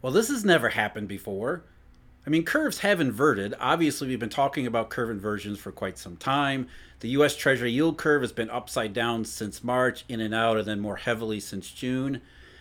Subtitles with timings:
[0.00, 1.62] Well, this has never happened before.
[2.24, 3.54] I mean, curves have inverted.
[3.58, 6.68] Obviously, we've been talking about curve inversions for quite some time.
[7.00, 10.66] The US Treasury yield curve has been upside down since March, in and out, and
[10.66, 12.20] then more heavily since June.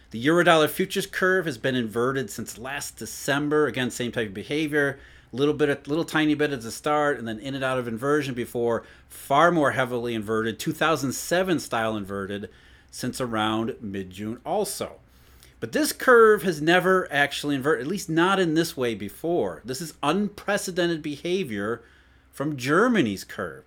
[0.09, 3.67] The Eurodollar futures curve has been inverted since last December.
[3.67, 4.97] Again, same type of behavior.
[5.31, 8.33] Little bit, little tiny bit at the start, and then in and out of inversion
[8.33, 12.49] before far more heavily inverted, 2007 style inverted,
[12.89, 15.01] since around mid June also.
[15.59, 19.61] But this curve has never actually inverted, at least not in this way before.
[19.65, 21.81] This is unprecedented behavior
[22.31, 23.63] from Germany's curve.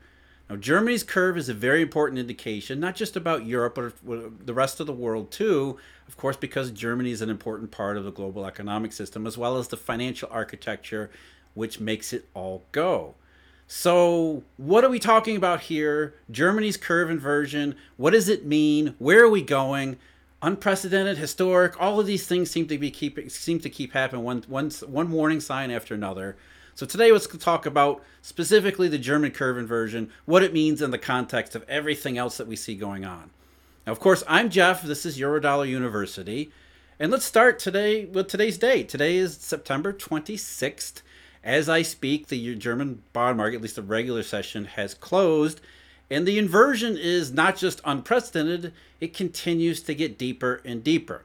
[0.48, 4.80] Now, Germany's curve is a very important indication, not just about Europe, but the rest
[4.80, 5.78] of the world too.
[6.09, 9.56] Of course, because Germany is an important part of the global economic system, as well
[9.59, 11.11] as the financial architecture,
[11.55, 13.14] which makes it all go.
[13.69, 16.14] So, what are we talking about here?
[16.28, 17.77] Germany's curve inversion.
[17.97, 18.97] What does it mean?
[18.98, 19.97] Where are we going?
[20.42, 21.78] Unprecedented, historic.
[21.80, 24.24] All of these things seem to be keep seem to keep happening.
[24.24, 26.36] One one one warning sign after another.
[26.74, 30.98] So today let's talk about specifically the German curve inversion, what it means in the
[30.98, 33.30] context of everything else that we see going on.
[33.86, 34.82] Now, of course, I'm Jeff.
[34.82, 36.50] This is Eurodollar University.
[36.98, 38.88] And let's start today with today's date.
[38.88, 41.02] Today is September 26th.
[41.44, 45.60] As I speak, the German bond market, at least the regular session, has closed.
[46.11, 51.22] And the inversion is not just unprecedented, it continues to get deeper and deeper.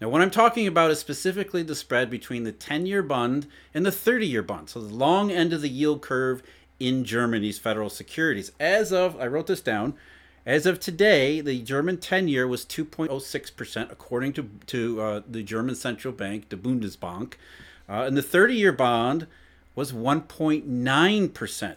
[0.00, 3.86] Now, what I'm talking about is specifically the spread between the 10 year bond and
[3.86, 4.70] the 30 year bond.
[4.70, 6.42] So, the long end of the yield curve
[6.80, 8.50] in Germany's federal securities.
[8.58, 9.94] As of, I wrote this down,
[10.44, 15.76] as of today, the German 10 year was 2.06%, according to, to uh, the German
[15.76, 17.34] central bank, the Bundesbank.
[17.88, 19.28] Uh, and the 30 year bond
[19.76, 21.74] was 1.9%.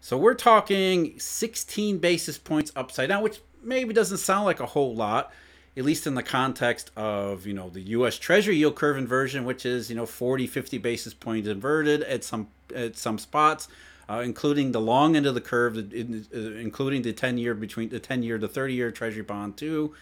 [0.00, 4.94] So we're talking 16 basis points upside down, which maybe doesn't sound like a whole
[4.94, 5.32] lot,
[5.76, 8.18] at least in the context of you know the U.S.
[8.18, 12.48] Treasury yield curve inversion, which is you know 40, 50 basis points inverted at some
[12.74, 13.68] at some spots,
[14.08, 18.22] uh, including the long end of the curve, including the 10 year between the 10
[18.22, 19.94] year to 30 year Treasury bond too.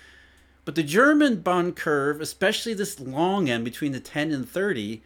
[0.65, 5.01] But the German bond curve, especially this long end between the 10 and 30,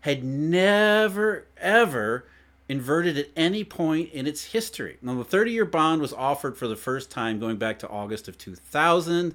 [0.00, 2.24] had never ever
[2.68, 4.96] inverted at any point in its history.
[5.02, 8.28] Now, the 30 year bond was offered for the first time going back to August
[8.28, 9.34] of 2000.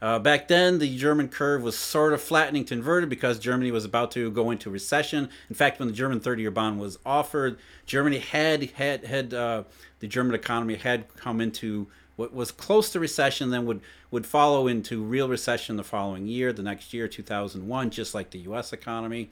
[0.00, 3.84] Uh, back then, the German curve was sort of flattening to inverted because Germany was
[3.84, 5.28] about to go into recession.
[5.48, 9.64] In fact, when the German 30-year bond was offered, Germany had had had uh,
[9.98, 13.80] the German economy had come into what was close to recession, then would
[14.12, 18.38] would follow into real recession the following year, the next year, 2001, just like the
[18.40, 18.72] U.S.
[18.72, 19.30] economy.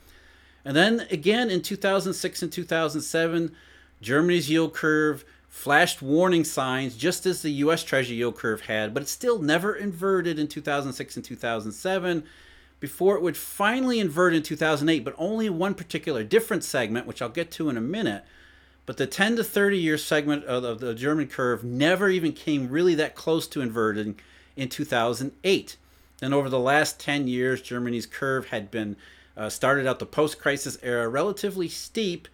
[0.66, 3.54] And then again in 2006 and 2007,
[4.02, 9.04] Germany's yield curve flashed warning signs just as the US Treasury yield curve had, but
[9.04, 12.24] it still never inverted in 2006 and 2007
[12.80, 17.28] before it would finally invert in 2008, but only one particular different segment, which I'll
[17.28, 18.24] get to in a minute.
[18.86, 22.96] But the 10 to 30 year segment of the German curve never even came really
[22.96, 24.18] that close to inverting
[24.56, 25.76] in 2008.
[26.20, 28.96] And over the last 10 years, Germany's curve had been
[29.36, 32.28] uh, started out the post crisis era relatively steep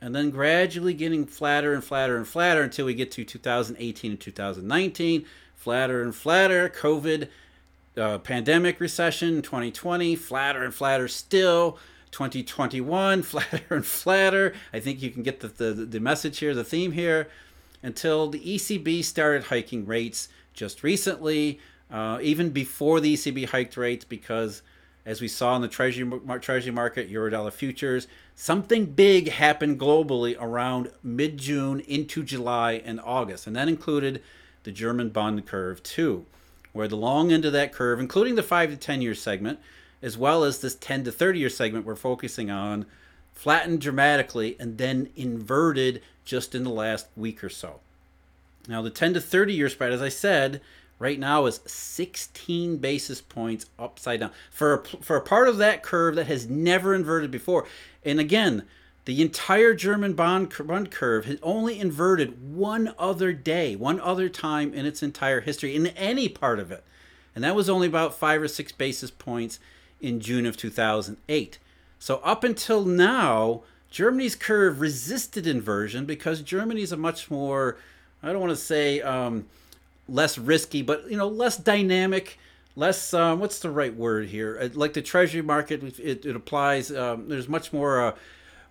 [0.00, 4.20] and then gradually getting flatter and flatter and flatter until we get to 2018 and
[4.20, 5.24] 2019.
[5.56, 6.68] Flatter and flatter.
[6.68, 7.28] COVID,
[7.96, 11.78] uh, pandemic recession 2020, flatter and flatter still.
[12.12, 14.54] 2021, flatter and flatter.
[14.72, 17.28] I think you can get the, the, the message here, the theme here,
[17.82, 21.60] until the ECB started hiking rates just recently,
[21.90, 24.62] uh, even before the ECB hiked rates, because
[25.08, 26.06] as we saw in the treasury,
[26.38, 33.46] treasury market, Eurodollar futures, something big happened globally around mid June into July and August.
[33.46, 34.22] And that included
[34.64, 36.26] the German bond curve, too,
[36.74, 39.58] where the long end of that curve, including the 5 to 10 year segment,
[40.02, 42.84] as well as this 10 to 30 year segment we're focusing on,
[43.32, 47.80] flattened dramatically and then inverted just in the last week or so.
[48.68, 50.60] Now, the 10 to 30 year spread, as I said,
[50.98, 55.82] right now is 16 basis points upside down for a, for a part of that
[55.82, 57.66] curve that has never inverted before.
[58.04, 58.64] And again,
[59.04, 64.74] the entire German bond, bond curve has only inverted one other day, one other time
[64.74, 66.84] in its entire history, in any part of it.
[67.34, 69.60] And that was only about five or six basis points
[70.00, 71.58] in June of 2008.
[71.98, 77.78] So up until now, Germany's curve resisted inversion because Germany is a much more,
[78.22, 79.46] I don't want to say, um,
[80.08, 82.38] less risky, but you know, less dynamic,
[82.76, 84.58] less um, what's the right word here?
[84.60, 86.90] Uh, like the treasury market, it, it applies.
[86.90, 88.14] Um, there's much more, uh,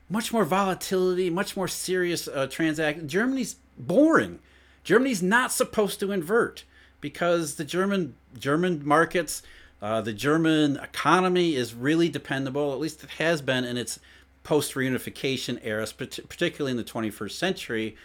[0.09, 3.07] much more volatility, much more serious uh, transaction.
[3.07, 4.39] Germany's boring.
[4.83, 6.63] Germany's not supposed to invert
[7.01, 9.43] because the German German markets
[9.81, 13.99] Uh, the German economy is really dependable, at least it has been in its
[14.43, 17.95] post reunification era, particularly in the 21st century,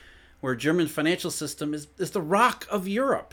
[0.43, 3.33] where German financial system is, is the rock of Europe.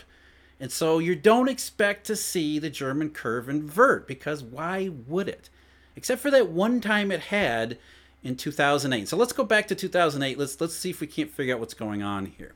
[0.60, 5.50] And so you don't expect to see the German curve invert because why would it?
[5.96, 7.78] Except for that one time it had
[8.22, 9.08] in 2008.
[9.08, 10.38] So let's go back to 2008.
[10.38, 12.54] Let's let's see if we can't figure out what's going on here.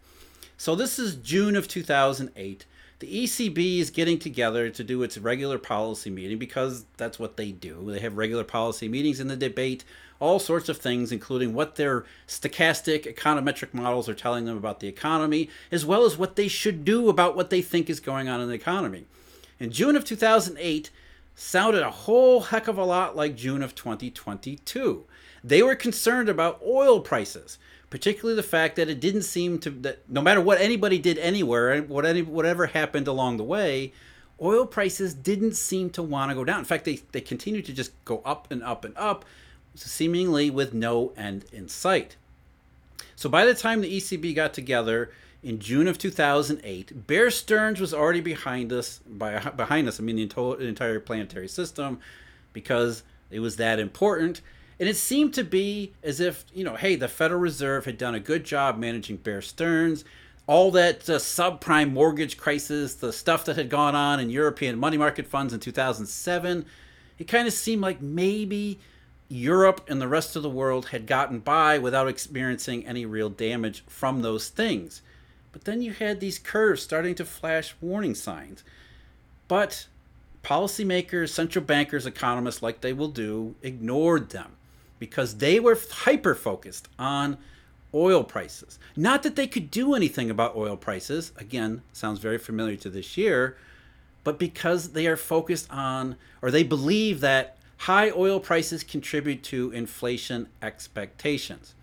[0.57, 2.67] So this is June of 2008.
[3.01, 7.51] The ECB is getting together to do its regular policy meeting because that's what they
[7.51, 7.91] do.
[7.91, 9.85] They have regular policy meetings and they debate
[10.25, 14.89] all sorts of things, including what their stochastic econometric models are telling them about the
[14.89, 18.41] economy, as well as what they should do about what they think is going on
[18.41, 19.05] in the economy.
[19.61, 20.91] In June of 2008,
[21.35, 25.05] sounded a whole heck of a lot like June of 2022.
[25.43, 27.59] They were concerned about oil prices,
[27.91, 31.83] particularly the fact that it didn't seem to that no matter what anybody did anywhere,
[31.83, 33.93] what any, whatever happened along the way,
[34.41, 36.61] oil prices didn't seem to want to go down.
[36.61, 39.27] In fact, they they continued to just go up and up and up,
[39.75, 42.17] seemingly with no end in sight.
[43.17, 45.11] So by the time the ECB got together
[45.43, 49.01] in June of 2008, Bear Stearns was already behind us.
[49.07, 52.01] By behind us, I mean the entire planetary system,
[52.53, 54.41] because it was that important.
[54.81, 58.15] And it seemed to be as if, you know, hey, the Federal Reserve had done
[58.15, 60.05] a good job managing Bear Stearns.
[60.47, 64.99] All that uh, subprime mortgage crisis, the stuff that had gone on in European money
[64.99, 66.67] market funds in 2007,
[67.19, 68.79] it kind of seemed like maybe
[69.35, 73.83] Europe and the rest of the world had gotten by without experiencing any real damage
[73.89, 75.03] from those things.
[75.51, 78.63] But then you had these curves starting to flash warning signs.
[79.49, 79.89] But
[80.45, 84.53] policymakers, central bankers, economists, like they will do, ignored them
[85.01, 87.37] because they were hyper focused on
[87.93, 88.79] oil prices.
[88.97, 93.17] Not that they could do anything about oil prices, again, sounds very familiar to this
[93.17, 93.57] year,
[94.23, 99.71] but because they are focused on, or they believe that high oil prices contribute to
[99.71, 101.75] inflation expectations.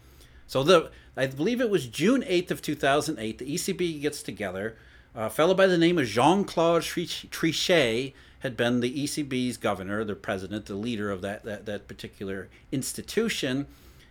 [0.47, 4.77] So the I believe it was June 8th of 2008, the ECB gets together.
[5.13, 10.67] A fellow by the name of Jean-Claude Trichet had been the ECB's governor, the president,
[10.67, 13.67] the leader of that, that, that particular institution.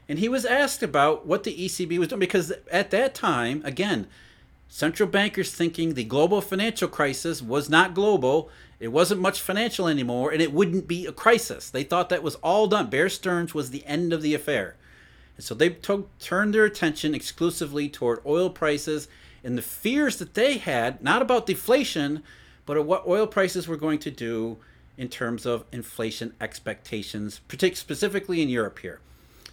[0.08, 4.06] And he was asked about what the ECB was doing because at that time, again,
[4.70, 10.30] central bankers thinking the global financial crisis was not global, it wasn't much financial anymore,
[10.30, 11.68] and it wouldn't be a crisis.
[11.68, 12.88] They thought that was all done.
[12.88, 14.76] Bear Stearns was the end of the affair.
[15.36, 19.08] And so they turned their attention exclusively toward oil prices
[19.42, 22.22] and the fears that they had, not about deflation,
[22.64, 24.58] but what oil prices were going to do
[24.96, 27.40] in terms of inflation expectations,
[27.74, 29.00] specifically in Europe here.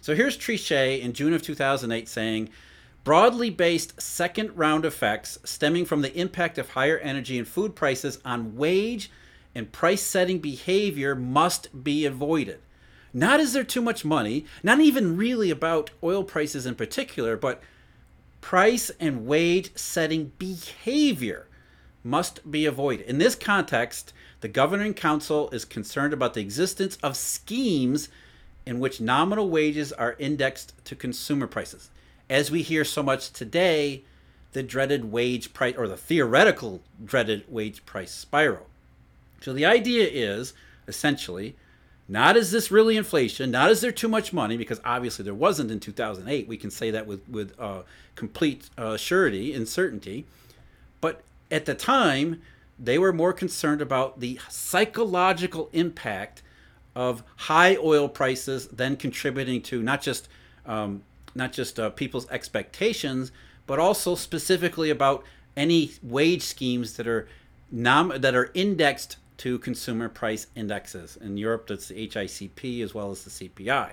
[0.00, 2.50] So here's Trichet in June of 2008 saying,
[3.08, 8.18] broadly based second round effects stemming from the impact of higher energy and food prices
[8.22, 9.10] on wage
[9.54, 12.60] and price setting behavior must be avoided.
[13.14, 17.62] Not is there too much money, not even really about oil prices in particular, but
[18.42, 21.48] price and wage setting behavior
[22.04, 23.06] must be avoided.
[23.06, 24.12] In this context,
[24.42, 28.10] the governing council is concerned about the existence of schemes
[28.66, 31.88] in which nominal wages are indexed to consumer prices.
[32.30, 34.02] As we hear so much today,
[34.52, 38.66] the dreaded wage price or the theoretical dreaded wage price spiral.
[39.40, 40.52] So the idea is
[40.86, 41.56] essentially
[42.08, 45.70] not is this really inflation, not is there too much money, because obviously there wasn't
[45.70, 46.48] in 2008.
[46.48, 47.82] We can say that with, with uh,
[48.14, 50.24] complete uh, surety and certainty.
[51.02, 52.40] But at the time,
[52.78, 56.42] they were more concerned about the psychological impact
[56.96, 60.28] of high oil prices then contributing to not just
[60.64, 61.02] um,
[61.38, 63.32] not just uh, people's expectations,
[63.66, 65.24] but also specifically about
[65.56, 67.26] any wage schemes that are
[67.70, 71.16] nom- that are indexed to consumer price indexes.
[71.16, 73.92] In Europe, that's the HICP as well as the CPI.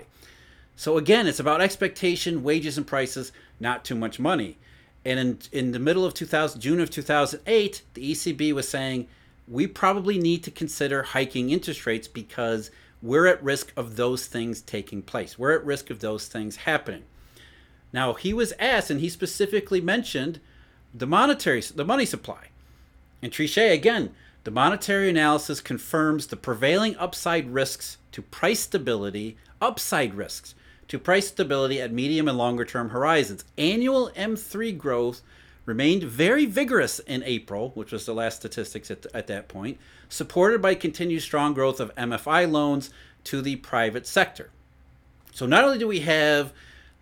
[0.75, 4.57] So again, it's about expectation, wages, and prices, not too much money.
[5.05, 9.07] And in, in the middle of 2000, June of 2008, the ECB was saying
[9.47, 12.71] we probably need to consider hiking interest rates because
[13.01, 15.37] we're at risk of those things taking place.
[15.37, 17.03] We're at risk of those things happening.
[17.95, 20.41] Now, he was asked, and he specifically mentioned
[20.93, 22.49] the monetary, the money supply.
[23.21, 30.13] And Trichet, again, the monetary analysis confirms the prevailing upside risks to price stability, upside
[30.13, 30.55] risks
[30.89, 33.45] to price stability at medium and longer term horizons.
[33.57, 35.21] Annual M3 growth
[35.65, 40.61] remained very vigorous in April, which was the last statistics at, at that point, supported
[40.61, 42.89] by continued strong growth of MFI loans
[43.23, 44.49] to the private sector.
[45.31, 46.51] So not only do we have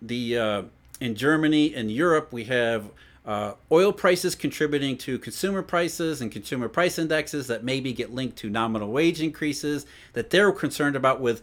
[0.00, 0.62] the uh,
[1.00, 2.90] in Germany and Europe, we have
[3.26, 8.36] uh, oil prices contributing to consumer prices and consumer price indexes that maybe get linked
[8.36, 11.42] to nominal wage increases that they're concerned about with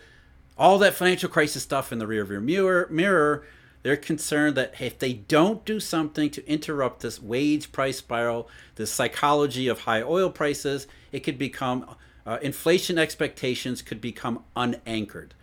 [0.57, 3.43] all that financial crisis stuff in the rear rearview mirror, mirror
[3.83, 8.91] they're concerned that if they don't do something to interrupt this wage price spiral, this
[8.91, 15.33] psychology of high oil prices, it could become uh, inflation expectations could become unanchored.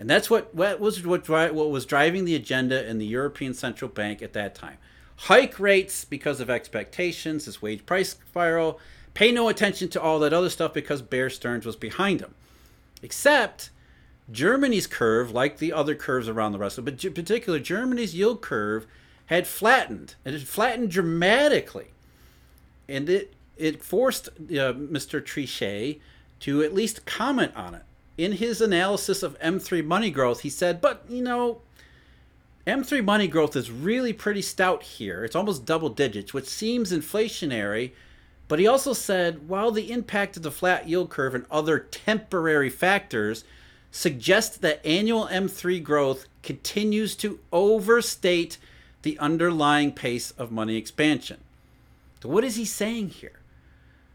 [0.00, 3.88] And that's what, what was what, what was driving the agenda in the European Central
[3.88, 4.78] Bank at that time
[5.24, 8.80] hike rates because of expectations, this wage price spiral,
[9.12, 12.34] pay no attention to all that other stuff because Bear Stearns was behind them.
[13.02, 13.70] Except
[14.32, 18.40] Germany's curve, like the other curves around the rest of but in particular, Germany's yield
[18.40, 18.86] curve
[19.26, 20.14] had flattened.
[20.24, 21.88] It had flattened dramatically.
[22.88, 25.20] And it, it forced uh, Mr.
[25.20, 26.00] Trichet
[26.40, 27.82] to at least comment on it.
[28.20, 31.62] In his analysis of M3 money growth, he said, but, you know,
[32.66, 35.24] M3 money growth is really pretty stout here.
[35.24, 37.92] It's almost double digits, which seems inflationary.
[38.46, 42.68] But he also said while the impact of the flat yield curve and other temporary
[42.68, 43.42] factors
[43.90, 48.58] suggest that annual M3 growth continues to overstate
[49.00, 51.38] the underlying pace of money expansion.
[52.22, 53.40] So, what is he saying here?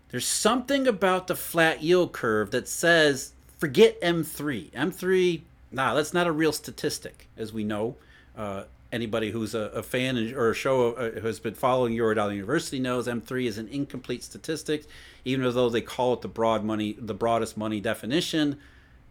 [0.10, 4.72] There's something about the flat yield curve that says forget M3.
[4.72, 7.96] M3, nah, that's not a real statistic, as we know.
[8.38, 12.34] Uh, anybody who's a, a, fan or a show uh, who has been following Eurodollar
[12.34, 14.86] University knows M3 is an incomplete statistic,
[15.26, 18.58] even though they call it the broad money, the broadest money definition.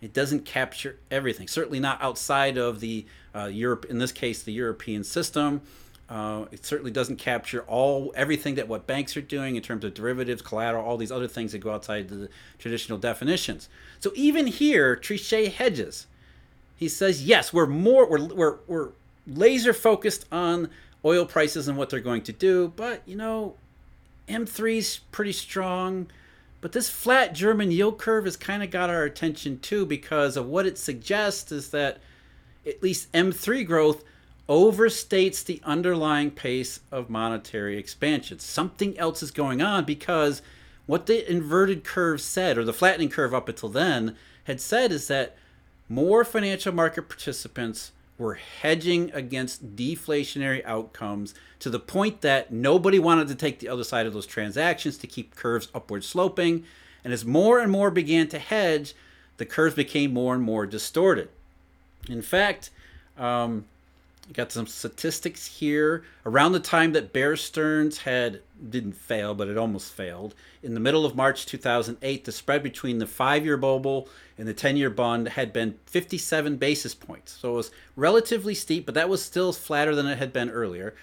[0.00, 1.48] It doesn't capture everything.
[1.48, 5.62] Certainly not outside of the uh, Europe, in this case, the European system.
[6.08, 9.94] Uh, it certainly doesn't capture all everything that what banks are doing in terms of
[9.94, 13.68] derivatives, collateral, all these other things that go outside the traditional definitions.
[14.00, 16.06] So even here, Trichet hedges.
[16.76, 18.88] He says, yes, we're more, we're, we're, we're
[19.26, 20.68] laser focused on
[21.04, 22.72] oil prices and what they're going to do.
[22.76, 23.54] But, you know,
[24.28, 26.08] M3's pretty strong.
[26.60, 30.46] But this flat German yield curve has kind of got our attention too because of
[30.46, 31.98] what it suggests is that
[32.66, 34.04] at least M3 growth
[34.48, 38.38] overstates the underlying pace of monetary expansion.
[38.38, 40.42] Something else is going on because
[40.86, 45.08] what the inverted curve said, or the flattening curve up until then, had said is
[45.08, 45.36] that
[45.88, 53.26] more financial market participants were hedging against deflationary outcomes to the point that nobody wanted
[53.28, 56.64] to take the other side of those transactions to keep curves upward sloping.
[57.02, 58.94] And as more and more began to hedge,
[59.38, 61.28] the curves became more and more distorted.
[62.08, 62.70] In fact,
[63.18, 63.64] um,
[64.32, 66.04] got some statistics here.
[66.24, 68.40] Around the time that Bear Stearns had
[68.70, 70.34] didn't fail, but it almost failed.
[70.62, 74.90] In the middle of March 2008, the spread between the five-year Bobl and the 10-year
[74.90, 77.32] bond had been 57 basis points.
[77.32, 80.94] So it was relatively steep, but that was still flatter than it had been earlier.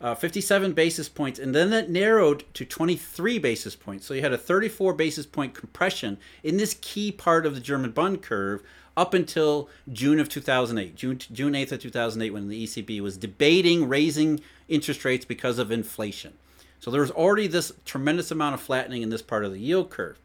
[0.00, 4.04] Uh, 57 basis points, and then that narrowed to 23 basis points.
[4.04, 7.92] So you had a 34 basis point compression in this key part of the German
[7.92, 8.62] bond curve
[8.96, 13.88] up until June of 2008, June, June 8th of 2008, when the ECB was debating
[13.88, 16.34] raising interest rates because of inflation.
[16.80, 19.90] So there was already this tremendous amount of flattening in this part of the yield
[19.90, 20.18] curve.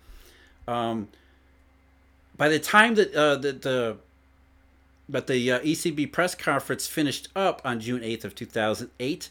[0.68, 1.08] Um,
[2.38, 3.98] by the time that uh, the, the
[5.08, 9.30] but the uh, ECB press conference finished up on June 8th of 2008,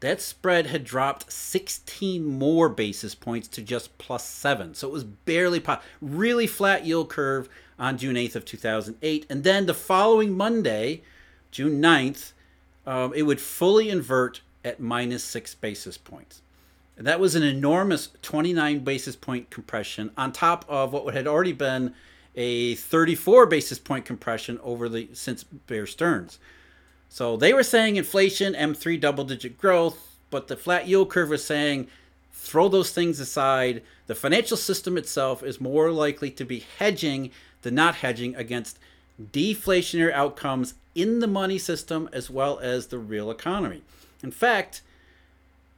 [0.00, 4.74] that spread had dropped 16 more basis points to just plus 7.
[4.74, 9.26] So it was barely pop, really flat yield curve on June 8th of 2008.
[9.28, 11.02] And then the following Monday,
[11.50, 12.32] June 9th,
[12.86, 16.42] um, it would fully invert at minus 6 basis points.
[16.96, 21.52] And that was an enormous 29 basis point compression on top of what had already
[21.52, 21.94] been
[22.34, 26.38] a 34 basis point compression over the since Bear Stearns.
[27.08, 31.44] So they were saying inflation, M3 double digit growth, but the flat yield curve was
[31.44, 31.88] saying
[32.32, 33.82] throw those things aside.
[34.06, 37.30] The financial system itself is more likely to be hedging
[37.66, 38.78] than not hedging against
[39.20, 43.82] deflationary outcomes in the money system as well as the real economy.
[44.22, 44.82] In fact,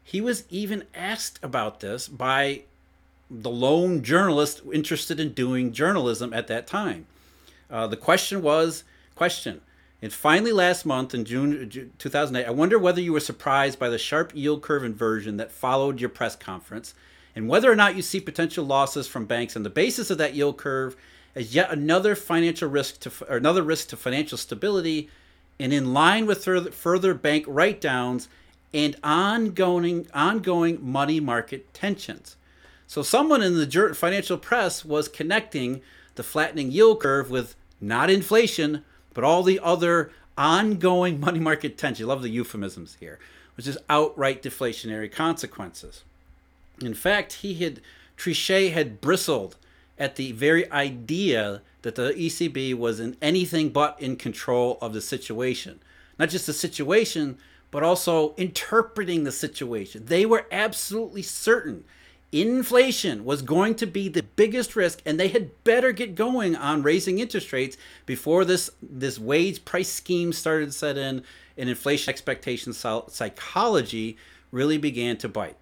[0.05, 2.63] he was even asked about this by
[3.31, 7.07] the lone journalist interested in doing journalism at that time.
[7.71, 9.63] Uh, the question was question
[10.01, 13.99] and finally, last month in June 2008, I wonder whether you were surprised by the
[13.99, 16.95] sharp yield curve inversion that followed your press conference,
[17.35, 20.35] and whether or not you see potential losses from banks on the basis of that
[20.35, 20.97] yield curve
[21.35, 25.09] as yet another financial risk to or another risk to financial stability,
[25.61, 28.29] and in line with further, further bank write-downs
[28.73, 32.37] and ongoing ongoing money market tensions.
[32.87, 35.83] So, someone in the financial press was connecting
[36.15, 38.85] the flattening yield curve with not inflation
[39.19, 43.19] but all the other ongoing money market tension, I love the euphemisms here,
[43.57, 46.05] which is outright deflationary consequences.
[46.81, 47.81] In fact, he had
[48.17, 49.57] Trichet had bristled
[49.99, 55.01] at the very idea that the ECB was in anything but in control of the
[55.01, 55.81] situation.
[56.19, 57.39] Not just the situation,
[57.71, 60.07] but also interpreting the situation.
[60.07, 61.85] They were absolutely certain
[62.31, 66.83] inflation was going to be the biggest risk and they had better get going on
[66.83, 71.23] raising interest rates before this this wage price scheme started to set in
[71.57, 74.15] and inflation expectation psychology
[74.53, 75.57] really began to bite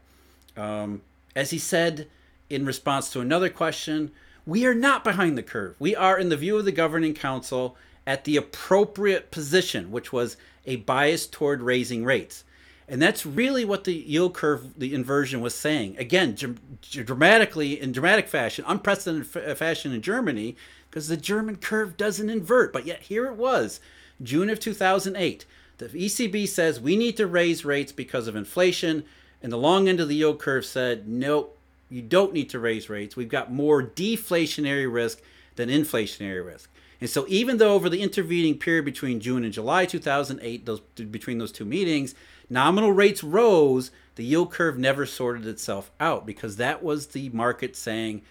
[0.57, 1.01] um,
[1.37, 2.09] as he said
[2.51, 4.11] in response to another question
[4.47, 7.77] we are not behind the curve we are in the view of the governing council
[8.07, 12.45] at the appropriate position which was a bias toward raising rates
[12.89, 15.97] and that's really what the yield curve, the inversion was saying.
[15.99, 16.37] Again,
[16.81, 20.57] dramatically, in dramatic fashion, unprecedented fashion in Germany,
[20.89, 22.73] because the German curve doesn't invert.
[22.73, 23.81] But yet here it was,
[24.23, 25.45] June of 2008.
[25.79, 29.05] The ECB says we need to raise rates because of inflation.
[29.43, 31.56] And the long end of the yield curve said, nope,
[31.89, 33.17] you don't need to raise rates.
[33.17, 35.21] We've got more deflationary risk
[35.55, 36.71] than inflationary risk.
[37.01, 41.39] And so, even though over the intervening period between June and July 2008, those between
[41.39, 42.15] those two meetings,
[42.49, 47.75] Nominal rates rose, the yield curve never sorted itself out because that was the market
[47.77, 48.23] saying,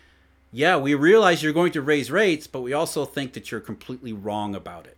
[0.52, 4.14] yeah, we realize you're going to raise rates, but we also think that you're completely
[4.14, 4.98] wrong about it.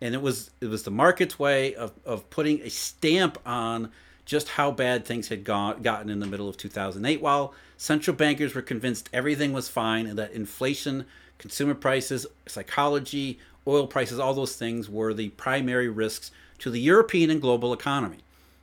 [0.00, 3.90] And it was it was the market's way of, of putting a stamp on
[4.24, 8.54] just how bad things had gone, gotten in the middle of 2008 while central bankers
[8.54, 11.04] were convinced everything was fine and that inflation,
[11.38, 17.30] consumer prices, psychology, oil prices, all those things were the primary risks to the European
[17.30, 18.18] and global economy.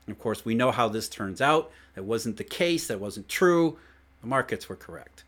[0.07, 1.71] And of course, we know how this turns out.
[1.95, 3.77] That wasn't the case, that wasn't true.
[4.21, 5.23] The markets were correct.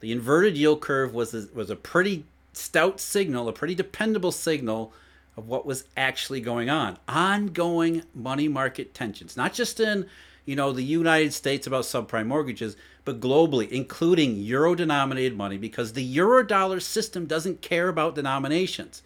[0.00, 4.92] The inverted yield curve was a, was a pretty stout signal, a pretty dependable signal
[5.36, 6.98] of what was actually going on.
[7.08, 10.06] Ongoing money market tensions, not just in
[10.44, 16.02] you know the United States about subprime mortgages, but globally, including euro-denominated money, because the
[16.02, 19.02] euro-dollar system doesn't care about denominations.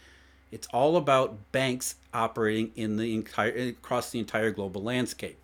[0.53, 5.39] It's all about banks operating in the entire across the entire global landscape.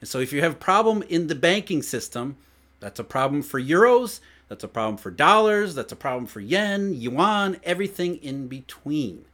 [0.00, 2.36] And so if you have a problem in the banking system,
[2.80, 6.94] that's a problem for euros, that's a problem for dollars, that's a problem for yen,
[6.94, 9.24] yuan, everything in between,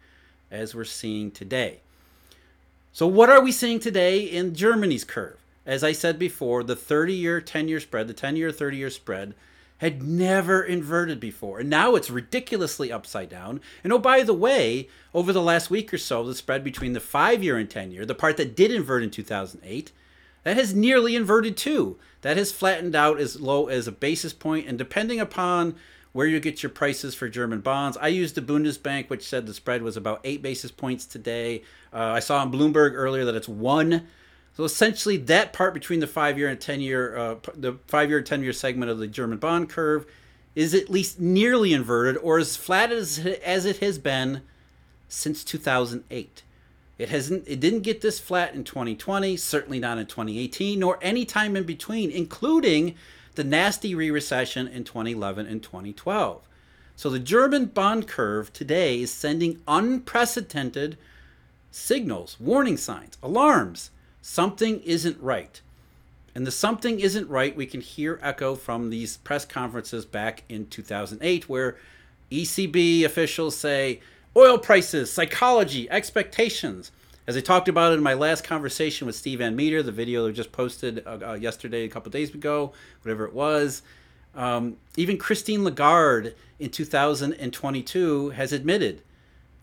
[0.50, 1.80] as we're seeing today.
[2.92, 5.38] So what are we seeing today in Germany's curve?
[5.64, 9.34] As I said before, the 30-year, 10-year spread, the 10-year, 30-year spread
[9.78, 11.60] had never inverted before.
[11.60, 13.60] And now it's ridiculously upside down.
[13.82, 17.00] And oh, by the way, over the last week or so, the spread between the
[17.00, 19.92] five year and 10 year, the part that did invert in 2008,
[20.42, 21.96] that has nearly inverted too.
[22.22, 25.76] That has flattened out as low as a basis point, and depending upon
[26.12, 29.54] where you get your prices for German bonds, I used the Bundesbank, which said the
[29.54, 31.62] spread was about eight basis points today.
[31.92, 34.08] Uh, I saw on Bloomberg earlier that it's one
[34.60, 38.90] so essentially, that part between the five-year and ten-year, uh, the five-year and ten-year segment
[38.90, 40.06] of the German bond curve,
[40.54, 44.42] is at least nearly inverted, or as flat as as it has been
[45.08, 46.42] since 2008.
[46.98, 47.44] It hasn't.
[47.46, 49.36] It didn't get this flat in 2020.
[49.36, 52.96] Certainly not in 2018, nor any time in between, including
[53.40, 56.46] the nasty re-recession in 2011 and 2012.
[56.94, 60.98] So the German bond curve today is sending unprecedented
[61.70, 65.62] signals, warning signs, alarms something isn't right.
[66.34, 70.66] And the something isn't right we can hear echo from these press conferences back in
[70.66, 71.78] 2008, where
[72.30, 74.00] ECB officials say
[74.36, 76.92] oil prices, psychology, expectations.
[77.30, 80.32] As I talked about in my last conversation with Steve Van Metre, the video that
[80.32, 83.82] just posted uh, uh, yesterday, a couple days ago, whatever it was,
[84.34, 89.02] um, even Christine Lagarde in 2022 has admitted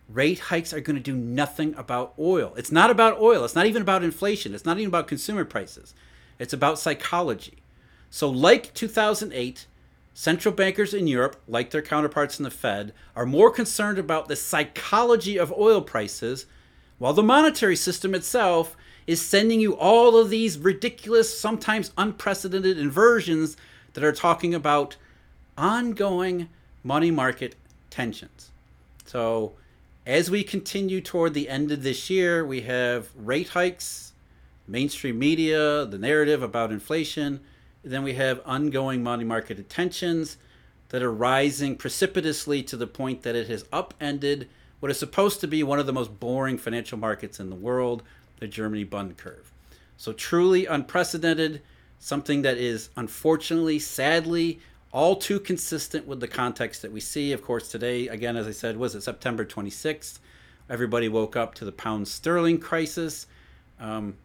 [0.07, 2.53] rate hikes are going to do nothing about oil.
[2.55, 3.43] It's not about oil.
[3.43, 4.55] It's not even about inflation.
[4.55, 5.93] It's not even about consumer prices.
[6.39, 7.57] It's about psychology.
[8.09, 9.67] So, like 2008,
[10.13, 14.37] central bankers in Europe, like their counterparts in the Fed, are more concerned about the
[14.37, 16.45] psychology of oil prices,
[16.99, 23.55] while the monetary system itself is sending you all of these ridiculous, sometimes unprecedented inversions
[23.93, 24.97] that are talking about
[25.57, 26.49] ongoing
[26.83, 27.55] money market
[27.89, 28.51] tensions.
[29.05, 29.53] So,
[30.05, 34.13] as we continue toward the end of this year, we have rate hikes,
[34.67, 37.41] mainstream media, the narrative about inflation.
[37.83, 40.37] Then we have ongoing money market tensions
[40.89, 44.47] that are rising precipitously to the point that it has upended
[44.79, 48.03] what is supposed to be one of the most boring financial markets in the world,
[48.39, 49.51] the Germany Bund curve.
[49.97, 51.61] So, truly unprecedented,
[51.99, 54.59] something that is unfortunately, sadly,
[54.91, 57.31] all too consistent with the context that we see.
[57.31, 60.19] Of course, today, again, as I said, was it September 26th?
[60.69, 63.25] Everybody woke up to the pound sterling crisis.
[63.79, 64.15] Um,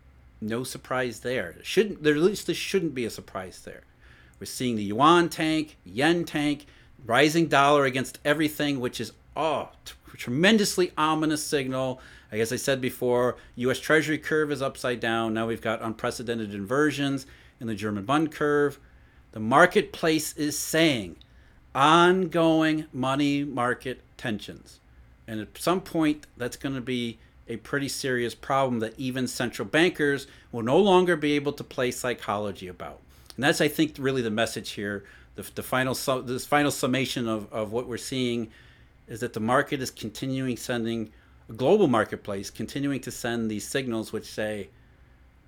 [0.41, 1.57] no surprise there.
[1.62, 3.83] Shouldn't there at least this shouldn't be a surprise there.
[4.41, 6.67] We're seeing the yuan tank, yen tank,
[7.07, 12.01] rising dollar against everything, which is oh t- tremendously ominous signal.
[12.31, 13.79] As I said before, U.S.
[13.79, 15.35] Treasury curve is upside down.
[15.35, 17.27] Now we've got unprecedented inversions
[17.61, 18.79] in the German Bund curve.
[19.33, 21.16] The marketplace is saying
[21.75, 24.81] ongoing money market tensions.
[25.27, 27.18] And at some point, that's going to be
[27.49, 31.90] a pretty serious problem that even central bankers will no longer be able to play
[31.90, 33.01] psychology about.
[33.37, 35.05] And that's, I think, really the message here.
[35.35, 38.51] The, the final this final summation of, of what we're seeing
[39.07, 41.11] is that the market is continuing sending
[41.49, 44.69] a global marketplace continuing to send these signals which say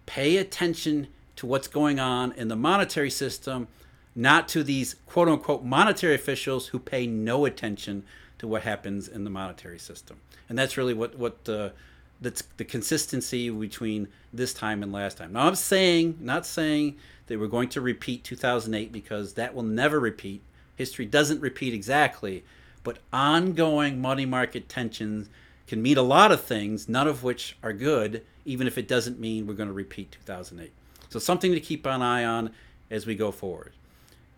[0.07, 3.69] pay attention to what's going on in the monetary system
[4.15, 8.05] not to these quote unquote monetary officials who pay no attention
[8.39, 10.19] to what happens in the monetary system.
[10.49, 11.73] And that's really what what the
[12.21, 15.33] that's the consistency between this time and last time.
[15.33, 19.99] Now I'm saying not saying that we're going to repeat 2008 because that will never
[19.99, 20.43] repeat.
[20.77, 22.45] History doesn't repeat exactly,
[22.85, 25.29] but ongoing money market tensions
[25.67, 29.19] can mean a lot of things, none of which are good, even if it doesn't
[29.19, 30.71] mean we're going to repeat 2008.
[31.09, 32.51] So something to keep an eye on
[32.91, 33.73] as we go forward.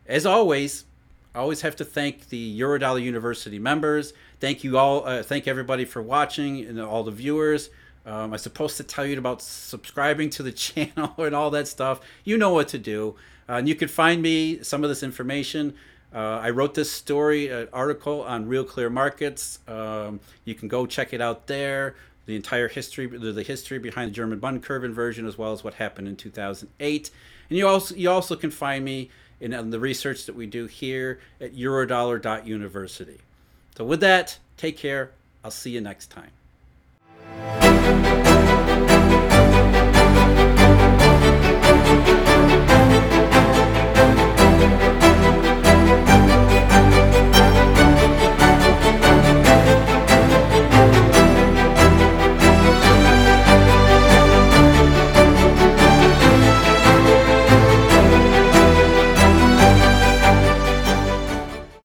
[0.06, 0.84] As always,
[1.34, 4.14] I always have to thank the Eurodollar University members.
[4.40, 5.04] Thank you all.
[5.04, 7.68] Uh, thank everybody for watching and all the viewers.
[8.06, 12.00] Um, I'm supposed to tell you about subscribing to the channel and all that stuff.
[12.24, 13.16] You know what to do.
[13.48, 15.74] Uh, and you can find me some of this information.
[16.14, 19.58] Uh, I wrote this story, uh, article on Real Clear Markets.
[19.68, 21.94] Um, you can go check it out there.
[22.26, 25.62] The entire history, the, the history behind the German Bund curve inversion, as well as
[25.62, 27.10] what happened in 2008.
[27.48, 31.20] And you also you also can find me in the research that we do here
[31.40, 33.20] at eurodollar.university.
[33.76, 35.10] So with that, take care.
[35.44, 36.30] I'll see you next time.